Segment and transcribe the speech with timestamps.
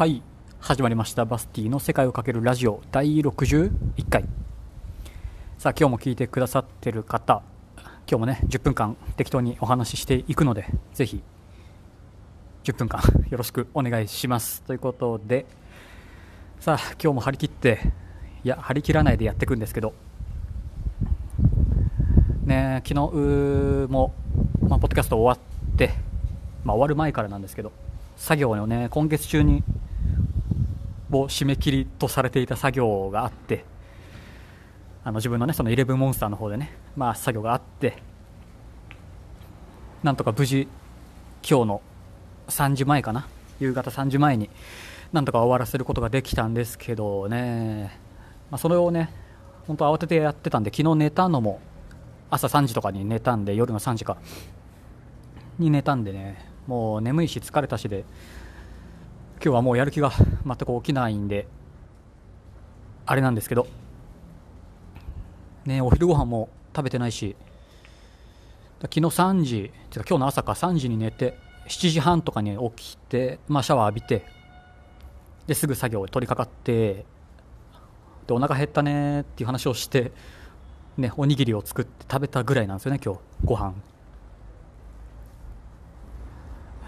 [0.00, 0.22] はい
[0.60, 4.24] 始まりましたバスティの世界をかけるラジオ第61回。
[5.58, 7.42] さあ今日も聞いてくださってる方
[8.08, 10.64] 今日もね10分間適当にお話ししていくので
[10.94, 11.22] ぜひ
[12.64, 14.62] 10分間 よろしくお願いします。
[14.62, 15.44] ということで
[16.60, 17.92] さあ今日も張り切って
[18.42, 19.92] いや張り切らないでやっていくんですけど。
[22.46, 24.14] ね昨日も、
[24.66, 25.44] まあ、ポッドキャスト終わ
[25.74, 25.90] って、
[26.64, 27.70] まあ、終わる前からなんですけど
[28.16, 29.62] 作業をね今月中に
[31.12, 33.64] を締め切りとされていた作業があって
[35.02, 38.02] あの自分のねそのイレブンモンスターの方でねまあ作業があって
[40.02, 40.68] なんとか無事
[41.48, 41.82] 今日の
[42.48, 43.28] 3時前かな
[43.60, 44.50] 夕方3時前に
[45.12, 47.98] なんとか終わらせることができたんですけどね、
[48.50, 49.12] まあ、それをね
[49.66, 51.60] 本当慌ててやってたんで昨日寝たのも
[52.30, 54.18] 朝3時とかに寝たんで夜の3時か
[55.58, 58.04] に寝たんでねもう眠いし疲れたしで
[59.42, 60.12] 今日はもうやる気が
[60.44, 61.48] 全く起きないんで
[63.06, 63.66] あれなんですけど。
[65.64, 67.36] ねお昼ご飯も食べてないし。
[68.82, 71.36] 昨日3時てか今日の朝か3時に寝て
[71.68, 74.24] 7時半とかに起きて、まあ、シャワー浴びて
[75.46, 77.04] ですぐ作業に取り掛かって
[78.26, 80.12] でお腹減ったねっていう話をして、
[80.96, 83.74] ね、おにぎりを作って食べたぐらいなんですよね今日ご飯。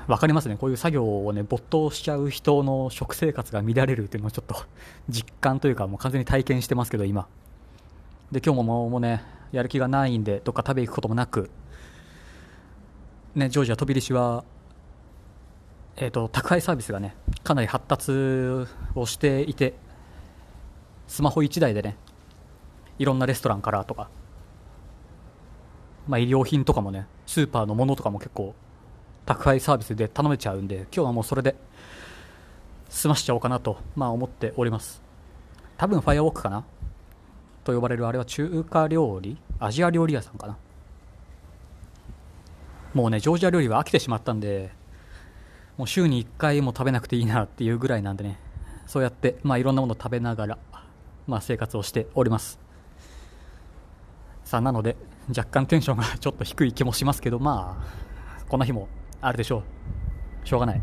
[0.06, 0.56] わかりますね。
[0.56, 4.56] こういう作業をね没頭しちゃう人の食生活が乱れるっていうのをちょっと
[5.08, 7.26] 実感というかもう完全に体験してますけど今。
[8.30, 9.22] で今日ももうもうね
[9.52, 11.50] やる気がないんでどっか食べ行くこともなく
[13.34, 14.44] ねジョージア飛び出しは
[15.96, 18.12] えーと、宅配サービスがねかなり発達
[18.94, 19.74] をしていて
[21.06, 21.96] スマホ1台でね
[22.98, 24.08] いろんなレストランからとか、
[26.08, 28.54] まあ、医療品とかもねスーパーのものとかも結構
[29.24, 31.54] 宅配サービスで頼めちゃうんで今日はもうそれで
[32.88, 35.00] 済ましちゃおうかなと、まあ、思っております。
[35.76, 36.64] 多分ファイアウォークかな？
[37.64, 40.56] と呼ばれるあれは中華料理アジア料理屋さんかな。
[42.92, 44.70] もうねジョージア料理は飽きてしまったんで
[45.78, 48.38] もう週に1回も食べなくていいなっていうぐらいなんでね。
[48.86, 50.58] そうやって、まあ、いろんなものを食べながら、
[51.26, 52.58] まあ、生活をしております。
[54.44, 54.96] さあなので
[55.28, 58.88] 若干テンションがちょっと低い気もしますけどまあこんな日も
[59.22, 59.62] あるでしょ
[60.44, 60.46] う。
[60.46, 60.82] しょうがない。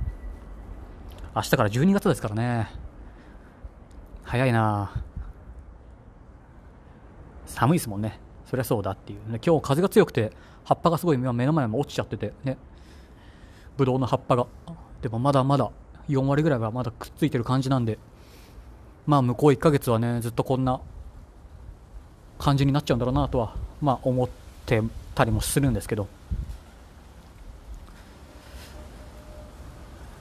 [1.35, 2.71] 明日から12月ですからね。
[4.23, 5.03] 早いな。
[7.45, 8.17] 寒いですもんね。
[8.45, 10.31] そりゃそうだっていう、ね、今日風が強くて
[10.63, 12.57] 葉っぱがすごい目の前も落ちちゃっててね。
[13.75, 14.47] ブドウの葉っぱが。
[15.01, 15.69] でもまだまだ
[16.07, 17.99] 4割ぐらいはまだくっついてる感じなんで。
[19.05, 20.79] まあ向こう1ヶ月はねずっとこんな
[22.37, 24.29] 感じになっちゃうんだろうなとはまあ思っ
[24.65, 24.81] て
[25.13, 26.07] たりもするんですけど。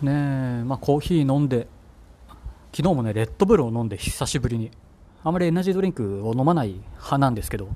[0.03, 1.67] ねまあコーヒー飲んで
[2.73, 4.71] 昨日もねレッドブルを飲んで久しぶりに。
[5.25, 7.69] あまりエナジードリンクを飲まない派なんですけど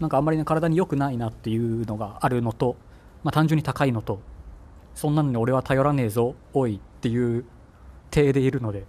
[0.00, 2.76] なんかあんまりね体に良くないなっていうのがあるのと、
[3.22, 4.20] まあ、単純に高いのと
[4.94, 7.44] そんなのに俺は頼らねえぞおいっていう
[8.10, 8.84] 体でいるので、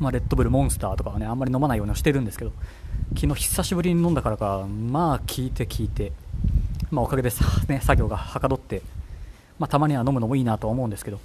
[0.00, 2.52] まあ、レッドブルモンスターとかはねあんまり飲まないようにしてるんですけど
[3.14, 6.12] 昨日久しぶりに飲んだからかまあ効いて効いて、
[6.90, 8.82] まあ、おかげでさ、ね、作業がはかどって、
[9.58, 11.20] まあ、たまには飲むのもいいなとは思うんですけど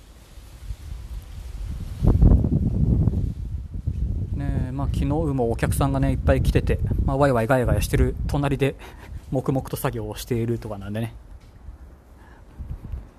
[4.34, 8.78] ねまあ、昨日もお客さんがねいっぱい来てて、まあ、ワイワイガヤガヤしてる隣で
[9.30, 11.14] 黙々と作業をしているとかなんでね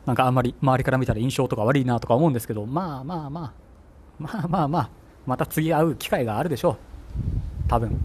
[0.06, 3.53] なんかあんまり周りから見たら印象とか悪いなとか思うんですけど、まあまあまあ、
[4.19, 4.91] まあまあまあ、
[5.26, 6.76] また次会う機会があるでしょう。
[7.69, 8.00] 多分。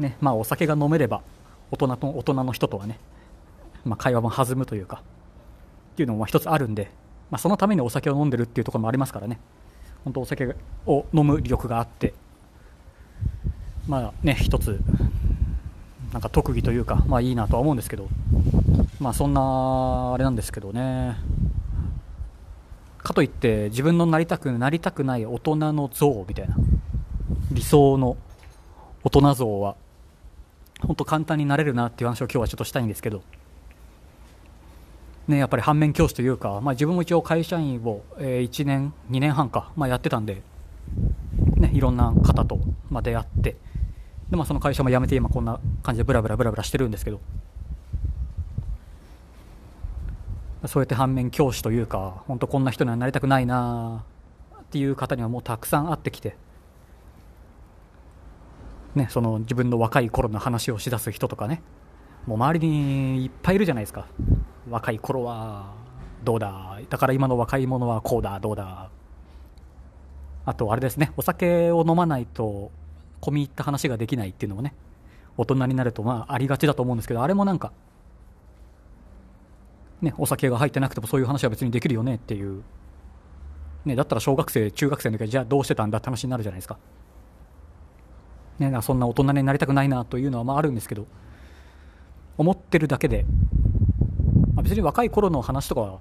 [0.00, 1.22] ね、まあお酒が飲めれば、
[1.70, 2.98] 大人と大人の人とはね、
[3.84, 5.02] まあ会話も弾むというか、
[5.92, 6.90] っていうのも一つあるんで、
[7.32, 9.40] まあそのためにお酒を飲んでるっていうところもありますからね。
[10.04, 10.54] 本当お酒
[10.86, 12.12] を飲む力があって、
[13.88, 14.78] まあね、一つ
[16.12, 18.08] なんか特技というか、まあいいなとは思うんですけど、
[19.00, 21.16] まあそんなあれなんですけどね。
[22.98, 26.54] かといって自分のなりたくなりたくない大人の像みたいな
[27.50, 28.16] 理想の
[29.02, 29.74] 大人像は
[30.80, 33.22] 本当簡単になれるなっていう話を今日はちょっとしたいんですけど、
[35.28, 40.42] ね、やっぱり反面教師というか、まあ、自分も一応会社員を、えー、1年、2年半か、まあ、やってたんで、
[41.56, 42.58] ね、いろんな方と、
[42.90, 43.56] まあ、出会って、
[44.32, 47.20] でまあ、その会社も辞めて今こんな感じでブラブラブラブラしてるんですけど
[50.66, 54.06] そうやって反面教師というか本当こんな人にはなりたくないな
[54.58, 56.34] っていう方にはもうたくさん会ってきて、
[58.94, 61.60] ね、その自分の若い頃の話をしだす人とかね
[62.26, 64.06] もう周りにいっぱいいるじゃないですか。
[64.70, 65.72] 若い頃は
[66.22, 66.78] どうだ。
[66.88, 68.90] だから今の若い者はこうだどうだ。
[70.44, 71.12] あとあれですね。
[71.16, 72.70] お酒を飲まないと
[73.20, 74.74] 込み入った話ができないっていうのもね。
[75.36, 77.72] 大人になるとまあありがちだと思うんですけどあれもなんか
[80.02, 82.62] ねお酒が入ってなくてもそういう話は別にできるよねっていう。
[83.84, 86.78] ねだったら小学生中学生の時はじゃあどうしてたんだって話になるじゃないですか。
[88.60, 91.06] ねそんな大人になりたくないなというのはまああるんですけど。
[92.38, 93.24] 思ってるだけで、
[94.54, 95.98] まあ、別に若い頃の話とかは、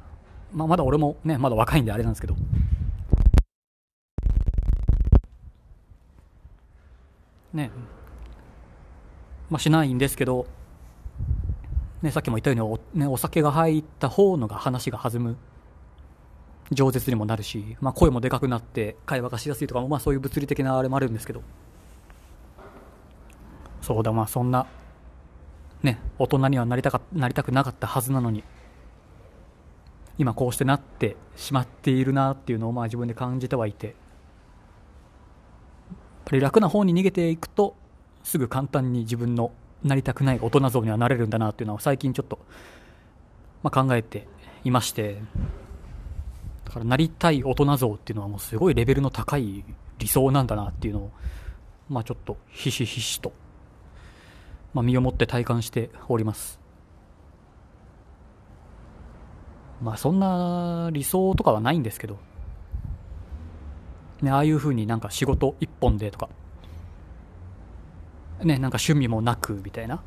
[0.53, 2.35] まあ、まだ俺もねまだ若いんであれなんですけど。
[7.53, 7.69] ね。
[9.49, 10.47] まあ、しないんですけど、
[12.01, 15.37] ね、さっきも言ったようにお,、ね、お酒が入った方のが話が弾む。
[16.71, 21.41] 饒舌にもなるし、まあ、声もでかくなって会話がしやすいとか、まあ、そういう物理的なあれもあるんですけど。
[23.81, 24.67] そうだまあそんな
[25.83, 28.43] ね大人にはなりたかなりたくなかったはずなのに
[30.17, 33.95] 今こうしてなってしまっているなっていうのをまあ自分で感じてはいてやっ
[36.25, 37.75] ぱり楽な方に逃げていくと
[38.23, 39.51] すぐ簡単に自分の
[39.83, 42.39] なりたくない大人像にはなれるんだなっていうのは最近ちょっと、
[43.63, 44.27] まあ、考えて
[44.63, 45.21] いまして
[46.65, 49.65] だからなりたい大人像っていうのはもうすごいレベルの高い
[49.97, 51.11] 理想なんだなっていうのを、
[51.89, 53.33] まあ、ちょっとひしひしと、
[54.73, 56.59] まあ、身をもって体感しております。
[59.81, 62.17] まあそんな理想とかはないんですけど。
[64.21, 66.29] ね、ああいうふうになんか仕事一本でとか、
[68.43, 70.01] ね、なんか趣味もなくみたいな。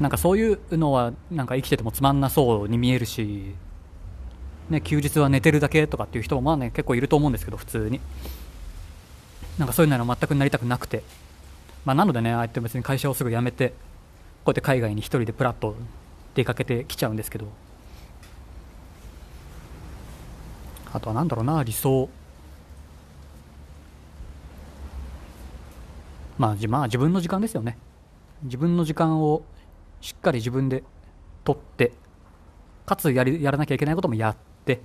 [0.00, 3.54] なんかそういうのはなんか生きててもつまんなそうに見えるし、
[4.68, 8.00] ね、休日は寝てるだけとかっていう人もまあね結構いると思うんですけど普通に。
[9.58, 11.02] なんかそういうのは全くなりたくなくて、
[11.86, 13.74] まあ、なのでねああやって別に会社をすぐ辞めてこ
[14.46, 15.76] うやって海外に一人でプラッと
[16.34, 17.46] 出かけてきちゃうんですけど。
[20.92, 22.08] あとは何だろうな理想。
[26.38, 27.78] まあじ、まあ自分の時間ですよね。
[28.42, 29.42] 自分の時間を
[30.00, 30.82] しっかり自分で
[31.44, 31.92] 取って
[32.84, 34.80] かつやりやらなきゃいけないこともやって。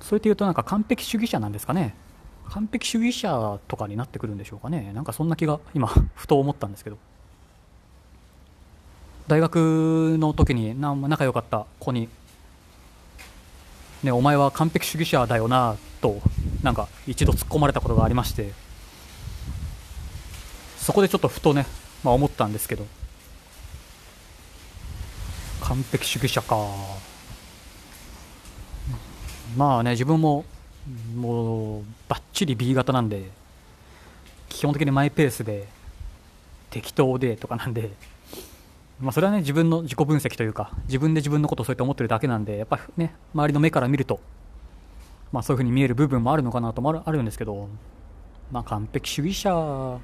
[0.00, 1.94] そうやって言うとなんか完璧主義者なんですかね。
[2.50, 4.92] 完璧主義者とかになってくるんでしょうかね。
[4.92, 6.98] なんかそんな気が今 ふと思ったんですけど。
[9.28, 12.08] 大学の時に仲良かった子に
[14.02, 16.20] ね、お前は完璧主義者だよなと
[16.62, 18.52] なんか一度突っ込まれたことがありまして。
[20.78, 21.66] そこでちょっとふとね、
[22.02, 22.86] まあ、思ったんですけど。
[25.60, 26.56] 完璧主義者か
[29.56, 30.44] まあね自分も
[31.16, 33.30] もうばっちり B 型なんで
[34.48, 35.68] 基本的にマイペースで
[36.70, 37.90] 適当でとかなんで
[39.00, 44.20] まあ、それはね自分の自己分析というか自分で自分のことをそうやって思ってるだけなんでやっぱね周りの目から見ると、
[45.32, 47.70] まあ、そういうふうに見える部分もあるのかなともあるんですけど、
[48.52, 49.98] まあ、完璧主義者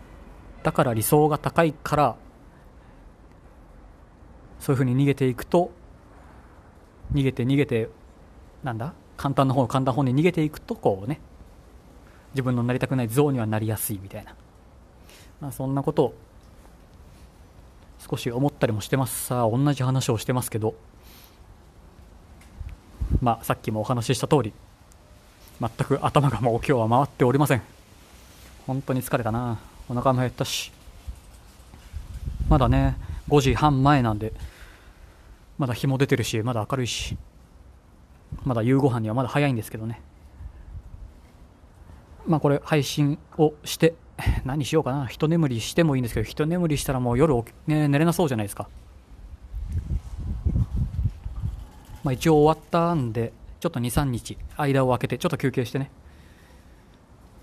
[0.62, 2.17] だから理想が高いから
[4.61, 5.70] そういうふうに逃げていくと
[7.12, 7.90] 逃げて逃げて
[8.64, 8.94] なんだ？
[9.26, 11.19] 簡単な方簡単な方に逃げていくとこうね
[12.34, 14.37] 自分のなりたくない像にはなりやすいみたいな、
[15.40, 16.14] まあ、そんなことを
[17.99, 19.45] 少し思ったりもしてますさ。
[19.45, 20.76] あ同じ話をしてますけど。
[23.21, 24.52] まあさっきもお話しした通り
[25.61, 27.62] 全く頭がもう今日は回っておりません。
[28.64, 29.59] 本当に疲れたな。
[29.88, 30.71] お腹も減ったし。
[32.49, 32.97] まだね
[33.28, 34.33] 5時半前なんで
[35.59, 37.16] まだ日も出てるしまだ明るいし。
[38.45, 40.00] まだ夕ご飯にはまだ早いんですけどね。
[42.26, 43.95] まあこれ配信をして
[44.45, 47.35] 何しようかな、一眠りしてもいいんですけど、一眠りしたらもう夜、
[47.66, 48.68] ね、寝れなそうじゃないですか。
[52.02, 55.90] まあ、一応終わったんで、ちょっと2、3日、間を空けて、ちょっと休憩してね、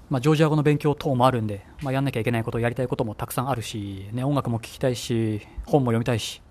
[0.09, 6.41] まあ、ジョージア語の勉強等もあるんで、まあ、やんなきゃいけないこと、やりたいこともたくさんあるし、ね、音楽も聴きたいし、本も読みたいし、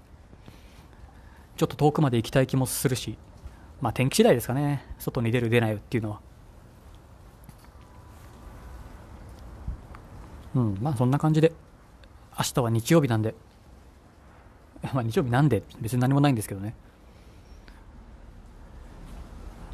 [1.57, 3.17] ちょっと遠くまで行きたい気もするし、
[3.83, 6.21] まあ、天気次第ですかね、外に出る、出ないっていうのは。
[10.55, 11.53] うん、まあそんな感じで、
[12.39, 13.35] 明日は日曜日なんで、
[14.95, 16.77] まあ日曜日なんで別に何もないんですけどね。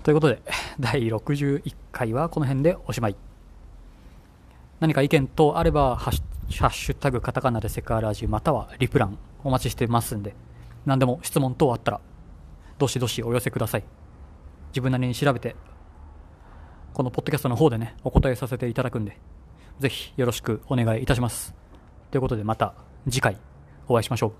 [0.04, 0.40] ということで、
[0.80, 3.16] 第61回はこの辺でおしまい。
[4.80, 10.34] 何か意見等あれば、ハッシュタグカタカナでセカラジまたはリプランお待ちしてますんで、
[10.86, 12.00] 何でも質問等あったら、
[12.78, 13.97] どしどしお寄せください。
[14.68, 15.56] 自分なりに調べて、
[16.92, 19.18] このポッドキャストの方でね、お答えさせていただくんで、
[19.78, 21.54] ぜひよろしくお願いいたします。
[22.10, 23.38] ということでまた次回
[23.86, 24.32] お会いしましょう。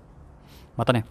[0.75, 1.05] またね。